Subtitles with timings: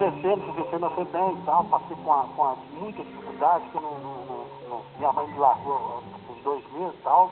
[0.00, 3.74] crescendo, fui crescendo na FEBEM e tal, passei com, a, com a muita dificuldade, que
[3.74, 7.30] não, não, não, minha mãe me largou uns dois meses e tal.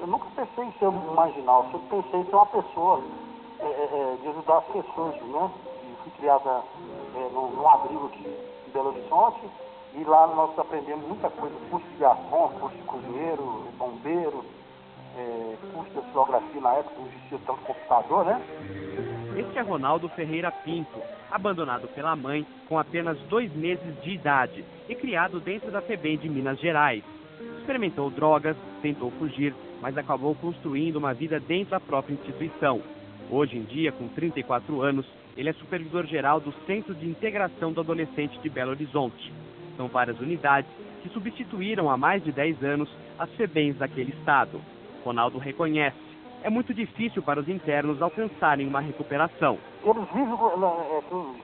[0.00, 3.02] Eu nunca pensei em ser um marginal, eu sempre pensei em ser uma pessoa,
[3.60, 5.50] é, é, de ajudar as pessoas, né?
[5.82, 6.62] E fui criada
[7.14, 8.26] é, num, num abrigo aqui
[8.66, 9.50] em Belo Horizonte,
[9.94, 14.44] e lá nós aprendemos muita coisa, curso de garçom, curso de cozinheiro, bombeiro,
[15.18, 18.42] é, curso de filografia na época, não existia tanto computador, né?
[19.36, 20.98] Este é Ronaldo Ferreira Pinto,
[21.30, 26.26] abandonado pela mãe com apenas dois meses de idade e criado dentro da FEBEM de
[26.26, 27.04] Minas Gerais.
[27.58, 32.80] Experimentou drogas, tentou fugir, mas acabou construindo uma vida dentro da própria instituição.
[33.30, 35.04] Hoje em dia, com 34 anos,
[35.36, 39.30] ele é supervisor geral do Centro de Integração do Adolescente de Belo Horizonte.
[39.76, 40.70] São várias unidades
[41.02, 44.62] que substituíram há mais de 10 anos as FEBEMs daquele estado.
[45.04, 46.05] Ronaldo reconhece.
[46.46, 49.58] É muito difícil para os internos alcançarem uma recuperação.
[49.82, 51.34] Eles vivem é, com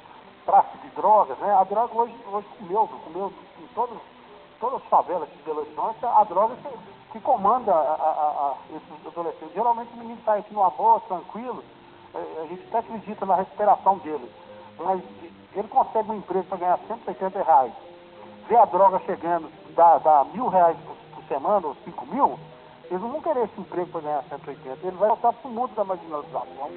[0.47, 1.53] tráfico de drogas, né?
[1.53, 3.99] A droga hoje, hoje comeu, comeu em todas,
[4.61, 9.07] todas as favelas de Belo Horizonte, a droga que, que comanda a, a, a, esses
[9.09, 9.53] adolescentes.
[9.53, 11.65] Geralmente o menino está aqui numa boa, tranquilo,
[12.15, 14.31] é, a gente até acredita na recuperação dele.
[14.79, 15.03] Mas
[15.57, 17.73] ele consegue um emprego para ganhar 180 reais.
[18.47, 22.39] Vê a droga chegando, dá, dá mil reais por, por semana, ou cinco mil,
[22.91, 25.75] eles não vão querer esse emprego para ganhar 180, ele vai voltar para o mundo
[25.75, 26.71] da marginalização.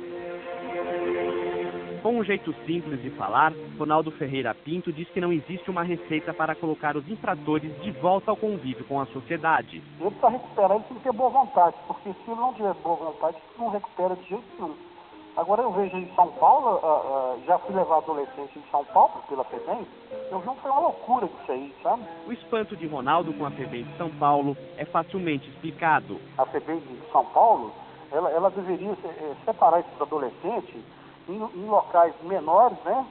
[2.01, 6.33] Com um jeito simples de falar, Ronaldo Ferreira Pinto diz que não existe uma receita
[6.33, 9.81] para colocar os infratores de volta ao convívio com a sociedade.
[9.99, 12.95] Ele para recuperar, ele tem que ter boa vontade, porque se ele não tiver boa
[12.95, 14.94] vontade, ele não recupera de jeito nenhum.
[15.37, 19.21] Agora eu vejo em São Paulo, uh, uh, já fui levar adolescente em São Paulo
[19.27, 19.85] pela FEBEM,
[20.31, 22.03] eu vi uma loucura disso aí, sabe?
[22.25, 26.21] O espanto de Ronaldo com a FEBEM de São Paulo é facilmente explicado.
[26.37, 27.73] A FEBEM de São Paulo,
[28.13, 30.81] ela, ela deveria é, separar esses adolescentes
[31.27, 33.05] em, em, locais menores, né?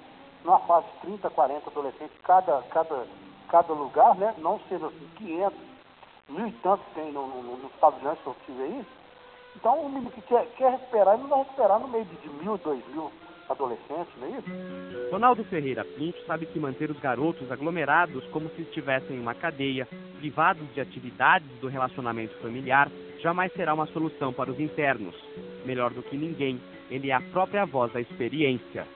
[0.44, 3.06] Numa fase de 30, 40 adolescentes, cada, cada,
[3.50, 4.34] cada lugar, né?
[4.38, 5.58] Não sendo assim 500,
[6.30, 8.86] mil e tantos tem no, no, nos Estados Unidos que eu tive aí
[9.56, 12.28] então, o menino que quer, quer recuperar, ele não vai recuperar no meio de, de
[12.42, 13.10] mil, dois mil
[13.48, 15.10] adolescentes, não é isso?
[15.10, 19.86] Ronaldo Ferreira Pinto sabe que manter os garotos aglomerados como se estivessem em uma cadeia,
[20.18, 25.14] privados de atividades do relacionamento familiar, jamais será uma solução para os internos.
[25.64, 26.60] Melhor do que ninguém,
[26.90, 28.86] ele é a própria voz da experiência.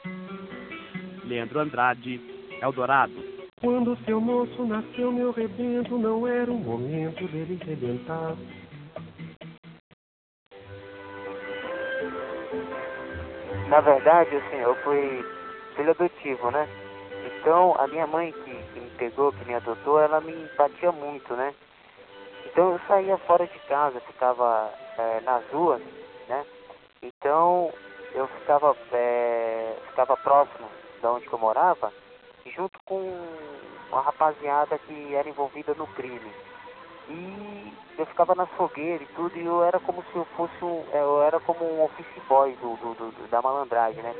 [1.24, 2.20] Leandro Andrade,
[2.60, 3.12] Eldorado.
[3.60, 8.36] Quando seu moço nasceu, meu rebento não era o momento dele rebentar.
[13.68, 15.24] Na verdade, assim, eu fui
[15.76, 16.68] filho adotivo, né?
[17.26, 21.34] Então, a minha mãe que, que me pegou, que me adotou, ela me batia muito,
[21.34, 21.54] né?
[22.46, 25.82] Então, eu saía fora de casa, ficava é, nas ruas,
[26.28, 26.44] né?
[27.02, 27.70] Então,
[28.14, 30.68] eu ficava, é, ficava próximo
[31.02, 31.92] da onde eu morava,
[32.46, 33.00] junto com
[33.90, 36.32] uma rapaziada que era envolvida no crime.
[37.08, 40.84] E eu ficava nas fogueiras e tudo, e eu era como se eu fosse um.
[40.92, 44.14] É, eu era como um office boy do, do, do da malandragem, né?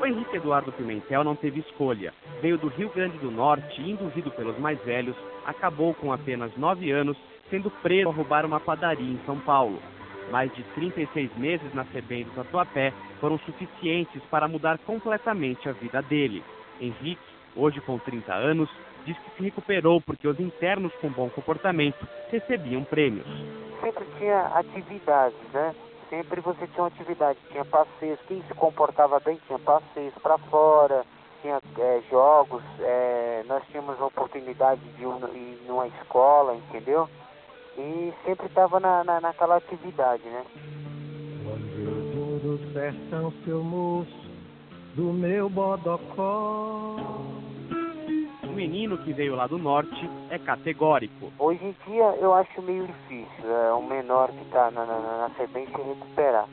[0.00, 2.12] O Henrique Eduardo Pimentel não teve escolha.
[2.40, 7.16] Veio do Rio Grande do Norte induzido pelos mais velhos, acabou com apenas nove anos
[7.50, 9.80] sendo preso a roubar uma padaria em São Paulo.
[10.30, 16.02] Mais de 36 meses na FEBEM do Tatuapé foram suficientes para mudar completamente a vida
[16.02, 16.44] dele.
[16.80, 18.70] Henrique, hoje com 30 anos,
[19.04, 23.26] diz que se recuperou porque os internos com bom comportamento recebiam prêmios.
[23.80, 25.74] Sempre tinha atividades, né?
[26.10, 31.04] Sempre você tinha uma atividade, tinha passeios, quem se comportava bem tinha passeios para fora,
[31.42, 37.08] tinha é, jogos, é, nós tínhamos a oportunidade de ir numa escola, entendeu?
[37.78, 40.44] E sempre estava na, na, naquela atividade, né?
[41.44, 44.30] Quando eu do sertão, seu moço,
[44.94, 46.96] do meu bodocó
[48.56, 51.30] menino que veio lá do norte é categórico.
[51.38, 55.30] Hoje em dia eu acho meio difícil é, um menor que está na, na, na
[55.36, 56.48] recuperar.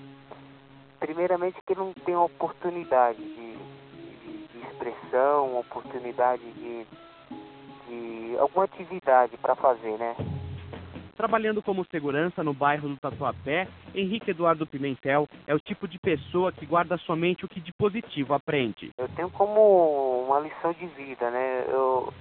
[0.99, 6.85] Primeiramente que não tem oportunidade de, de, de expressão, oportunidade de,
[7.87, 10.15] de alguma atividade para fazer, né?
[11.23, 13.65] Trabalhando como segurança no bairro do Tatuapé,
[13.95, 18.33] Henrique Eduardo Pimentel é o tipo de pessoa que guarda somente o que de positivo
[18.33, 18.91] aprende.
[18.97, 21.63] Eu tenho como uma lição de vida, né?
[21.69, 22.11] Eu,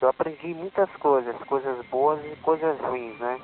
[0.00, 3.40] eu aprendi muitas coisas, coisas boas e coisas ruins, né?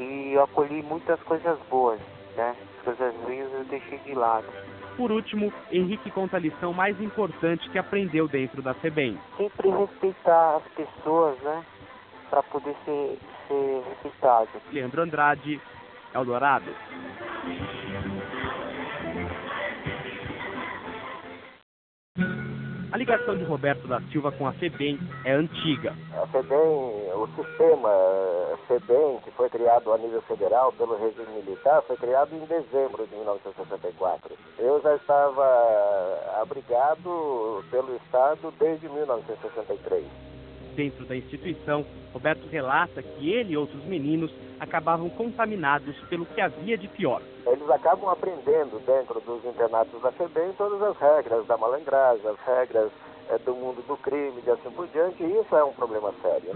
[0.00, 2.00] E eu acolhi muitas coisas boas,
[2.34, 2.56] né?
[2.78, 4.48] As coisas ruins eu deixei de lado.
[4.96, 9.16] Por último, Henrique conta a lição mais importante que aprendeu dentro da FEBEM.
[9.36, 11.64] Sempre respeitar as pessoas, né?
[12.30, 13.18] para poder ser,
[13.48, 14.48] ser registrado.
[14.72, 15.60] Leandro Andrade,
[16.14, 16.72] Eldorado.
[22.92, 25.94] A ligação de Roberto da Silva com a FEBEM é antiga.
[26.20, 31.82] A FEBEM, o sistema eh, FEBEM, que foi criado a nível federal pelo regime militar,
[31.82, 34.34] foi criado em dezembro de 1964.
[34.58, 40.29] Eu já estava eh, abrigado pelo Estado desde 1963.
[40.74, 46.76] Dentro da instituição, Roberto relata que ele e outros meninos acabavam contaminados pelo que havia
[46.76, 47.22] de pior.
[47.46, 52.90] Eles acabam aprendendo dentro dos internatos da FEBEM todas as regras da malandragem, as regras
[53.30, 56.50] é, do mundo do crime e assim por diante, e isso é um problema sério.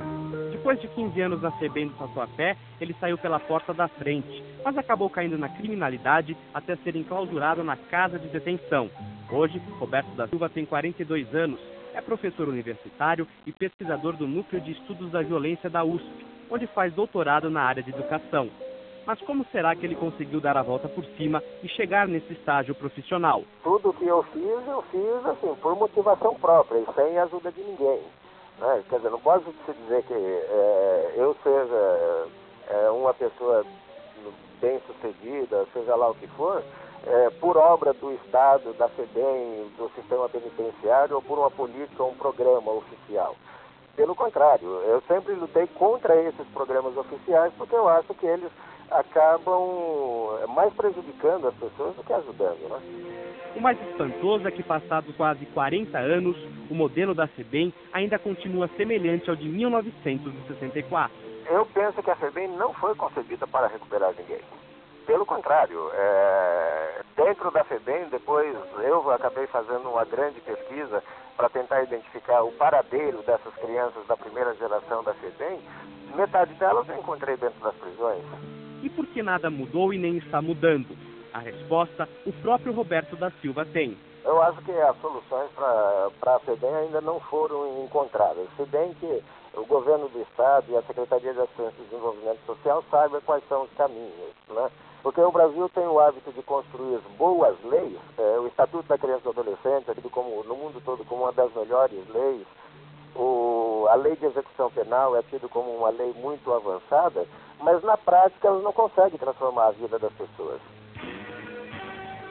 [0.50, 4.76] Depois de 15 anos na FEBEM do Tatuapé, ele saiu pela porta da frente, mas
[4.76, 8.90] acabou caindo na criminalidade até ser enclausurado na casa de detenção.
[9.30, 11.60] Hoje, Roberto da Silva tem 42 anos,
[11.94, 16.92] é professor universitário e pesquisador do Núcleo de Estudos da Violência da USP, onde faz
[16.92, 18.50] doutorado na área de educação.
[19.06, 22.74] Mas como será que ele conseguiu dar a volta por cima e chegar nesse estágio
[22.74, 23.44] profissional?
[23.62, 28.00] Tudo que eu fiz, eu fiz assim, por motivação própria e sem ajuda de ninguém.
[28.58, 28.82] Né?
[28.88, 32.28] Quer dizer, não pode se dizer que é, eu seja
[32.68, 33.64] é, uma pessoa
[34.60, 36.62] bem sucedida, seja lá o que for,
[37.06, 42.10] é, por obra do Estado, da FEBEM, do sistema penitenciário ou por uma política ou
[42.10, 43.36] um programa oficial.
[43.96, 48.50] Pelo contrário, eu sempre lutei contra esses programas oficiais porque eu acho que eles
[48.90, 52.68] acabam mais prejudicando as pessoas do que ajudando.
[52.68, 52.80] Né?
[53.56, 56.36] O mais espantoso é que, passados quase 40 anos,
[56.68, 61.16] o modelo da FEBEM ainda continua semelhante ao de 1964.
[61.46, 64.40] Eu penso que a FEBEM não foi concebida para recuperar ninguém.
[65.06, 71.02] Pelo contrário, é, dentro da FEBEM, depois eu acabei fazendo uma grande pesquisa
[71.36, 75.60] para tentar identificar o paradeiro dessas crianças da primeira geração da FEBEM.
[76.14, 78.22] Metade delas eu encontrei dentro das prisões.
[78.82, 80.96] E por que nada mudou e nem está mudando?
[81.34, 83.98] A resposta o próprio Roberto da Silva tem.
[84.24, 88.48] Eu acho que as soluções para a FEBEM ainda não foram encontradas.
[88.56, 89.22] Se bem que
[89.56, 93.62] o governo do Estado e a Secretaria de Assistência e Desenvolvimento Social saibam quais são
[93.64, 94.32] os caminhos.
[94.48, 94.70] Né?
[95.04, 99.20] Porque o Brasil tem o hábito de construir boas leis, é, o Estatuto da Criança
[99.20, 102.46] e do Adolescente é tido como, no mundo todo como uma das melhores leis,
[103.14, 107.26] o, a lei de execução penal é tido como uma lei muito avançada,
[107.60, 110.58] mas na prática ela não consegue transformar a vida das pessoas.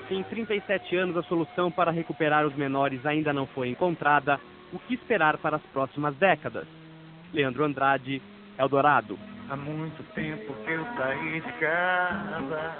[0.07, 4.39] Se em 37 anos a solução para recuperar os menores ainda não foi encontrada,
[4.73, 6.67] o que esperar para as próximas décadas?
[7.31, 8.19] Leandro Andrade,
[8.57, 9.15] Eldorado.
[9.53, 12.75] Há muito tempo que eu saí de casa.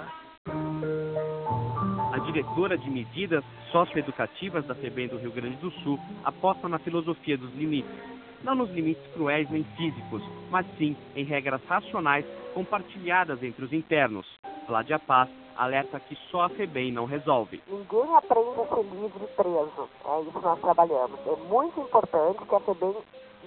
[2.12, 7.38] A diretora de medidas socioeducativas da FEBEM do Rio Grande do Sul aposta na filosofia
[7.38, 7.94] dos limites.
[8.42, 14.26] Não nos limites cruéis nem físicos, mas sim em regras racionais compartilhadas entre os internos.
[14.66, 17.62] Vládia Paz alerta que só a FEBEM não resolve.
[17.68, 19.88] Ninguém aprende a ser livre e preso.
[20.04, 21.20] É isso que nós trabalhamos.
[21.24, 22.96] É muito importante que a FEBEM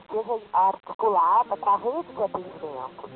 [0.08, 3.10] esteja articulada com a rede de atendimento.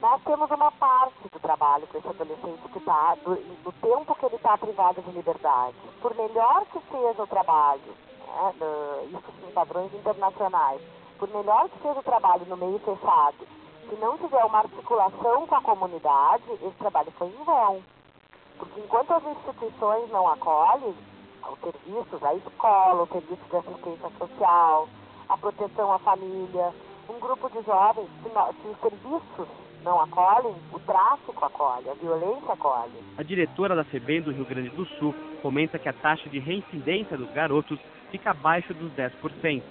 [0.00, 4.26] Nós temos uma parte do trabalho com esse adolescente que está, do, do, tempo que
[4.26, 5.76] ele está privado de liberdade.
[6.00, 7.80] Por melhor que seja o trabalho,
[8.26, 10.82] né, do, isso em padrões internacionais,
[11.18, 13.46] por melhor que seja o trabalho no meio fechado,
[13.88, 17.82] se não tiver uma articulação com a comunidade, esse trabalho foi em vão.
[18.58, 20.96] Porque enquanto as instituições não acolhem,
[21.48, 24.88] os serviços, a escola, o serviço de assistência social,
[25.32, 26.74] a proteção à família,
[27.08, 29.48] um grupo de jovens, se, se os serviços
[29.82, 32.92] não acolhem, o tráfico acolhe, a violência acolhe.
[33.16, 37.16] A diretora da FEBEM do Rio Grande do Sul comenta que a taxa de reincidência
[37.16, 37.78] dos garotos
[38.10, 39.62] fica abaixo dos 10%.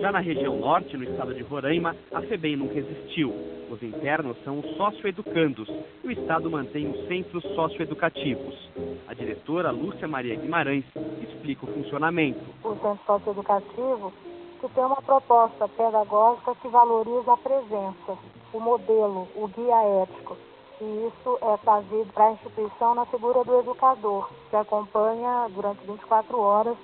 [0.00, 3.30] Já na região norte, no estado de Roraima, a FEBEM nunca existiu.
[3.70, 5.68] Os internos são os socioeducandos
[6.02, 8.70] e o Estado mantém os centros socioeducativos.
[9.06, 10.84] A diretora Lúcia Maria Guimarães
[11.20, 12.40] explica o funcionamento.
[12.64, 14.12] O centro socioeducativo
[14.60, 18.18] que tem uma proposta pedagógica que valoriza a presença,
[18.52, 20.36] o modelo, o guia ético.
[20.80, 26.40] E isso é trazido para a instituição na figura do educador, que acompanha durante 24
[26.40, 26.76] horas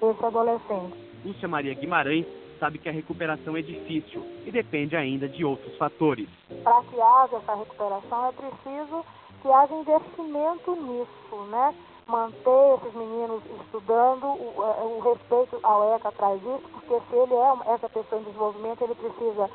[0.00, 0.96] esse adolescente.
[1.24, 2.26] Lúcia Maria Guimarães
[2.58, 6.28] sabe que a recuperação é difícil e depende ainda de outros fatores.
[6.62, 9.04] Para que haja essa recuperação é preciso
[9.42, 11.74] que haja investimento nisso, né?
[12.10, 17.34] Manter esses meninos estudando, o, é, o, respeito ao ECA traz isso, porque se ele
[17.34, 19.50] é essa pessoa em desenvolvimento, ele precisa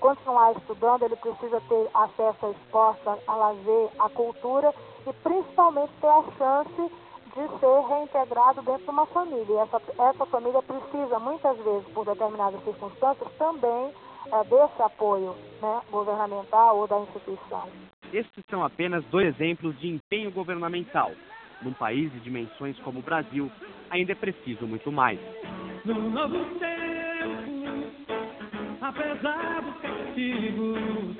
[0.00, 4.74] continuar estudando, ele precisa ter acesso a esporte, a lazer, a cultura
[5.06, 6.92] e principalmente ter a chance
[7.34, 9.46] de ser reintegrado dentro de uma família.
[9.48, 13.92] E essa, essa família precisa, muitas vezes, por determinadas circunstâncias, também
[14.32, 17.68] é, desse apoio né, governamental ou da instituição.
[18.12, 21.10] Estes são apenas dois exemplos de empenho governamental.
[21.62, 23.50] Num país de dimensões como o Brasil,
[23.90, 25.18] ainda é preciso muito mais.
[25.84, 27.86] no novo tempo,
[28.80, 31.16] apesar dos castigos.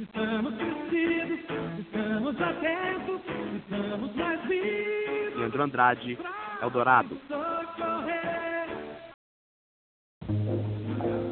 [0.00, 1.40] Estamos crescidos,
[1.78, 3.20] estamos atentos,
[3.56, 5.38] estamos mais vivos.
[5.38, 6.18] Leandro Andrade,
[6.62, 7.18] Eldorado.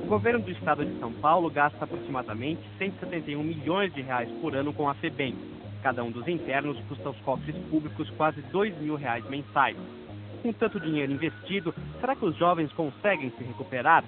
[0.05, 4.73] O governo do estado de São Paulo gasta aproximadamente 171 milhões de reais por ano
[4.73, 5.52] com a FEBEM.
[5.83, 9.77] Cada um dos internos custa aos cofres públicos quase 2 mil reais mensais.
[10.43, 14.05] Com tanto dinheiro investido, será que os jovens conseguem se recuperar?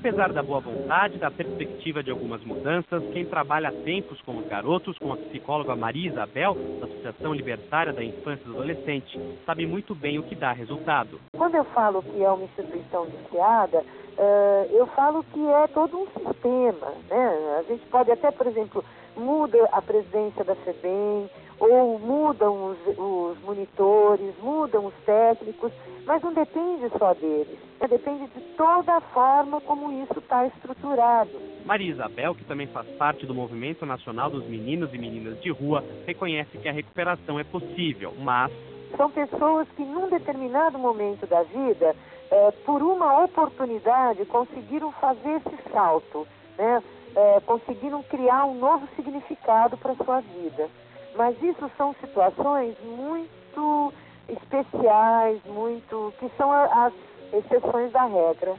[0.00, 4.46] Apesar da boa vontade da perspectiva de algumas mudanças, quem trabalha há tempos com os
[4.46, 9.66] garotos, com a psicóloga Maria Isabel, da Associação Libertária da Infância e do Adolescente, sabe
[9.66, 11.20] muito bem o que dá resultado.
[11.36, 16.06] Quando eu falo que é uma instituição viciada, uh, eu falo que é todo um
[16.06, 16.94] sistema.
[17.10, 17.58] Né?
[17.58, 18.82] A gente pode até, por exemplo,
[19.14, 21.28] muda a presidência da FEBEM,
[21.60, 25.70] ou mudam os, os monitores, mudam os técnicos,
[26.06, 27.86] mas não depende só deles, né?
[27.86, 31.30] depende de toda a forma como isso está estruturado.
[31.66, 35.84] Maria Isabel, que também faz parte do Movimento Nacional dos Meninos e Meninas de Rua,
[36.06, 38.50] reconhece que a recuperação é possível, mas.
[38.96, 41.94] São pessoas que, num determinado momento da vida,
[42.30, 46.26] é, por uma oportunidade, conseguiram fazer esse salto,
[46.56, 46.82] né?
[47.14, 50.68] É, conseguiram criar um novo significado para a sua vida.
[51.16, 53.92] Mas isso são situações muito
[54.28, 56.92] especiais, muito que são as
[57.32, 58.54] exceções da regra.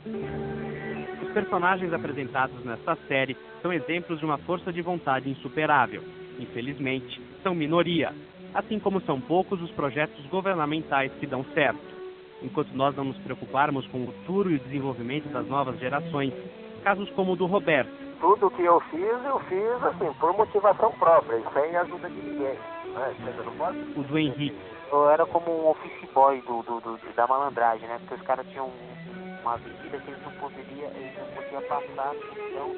[1.22, 6.04] Os personagens apresentados nesta série são exemplos de uma força de vontade insuperável.
[6.40, 8.14] Infelizmente, são minoria,
[8.54, 11.92] assim como são poucos os projetos governamentais que dão certo.
[12.42, 16.34] Enquanto nós não nos preocuparmos com o futuro e o desenvolvimento das novas gerações,
[16.84, 21.38] casos como o do Roberto, tudo que eu fiz, eu fiz assim, por motivação própria,
[21.38, 22.54] e sem ajuda de ninguém.
[22.54, 23.16] Né?
[23.98, 24.58] O do Henrique.
[24.92, 27.98] Eu era como um office boy do, do, do da malandragem, né?
[28.00, 28.70] Porque os caras tinham
[29.42, 32.76] uma avenida que eles não poderiam, eles não podiam passar, então.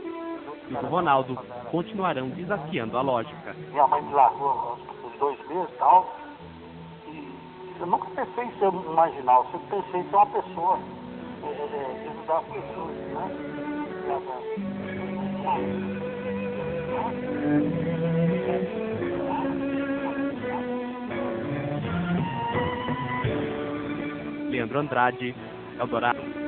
[0.69, 1.35] E o Ronaldo
[1.71, 3.53] continuarão desafiando a lógica.
[3.69, 6.15] Minha mãe me largou uns dois meses e tal.
[7.07, 7.35] E
[7.79, 10.79] eu nunca pensei em ser um marginal, eu sempre pensei em ser uma pessoa,
[11.43, 13.53] é, é, ajudar as pessoas, né?
[24.49, 25.35] Leandro Andrade,
[25.79, 26.42] Eldorado.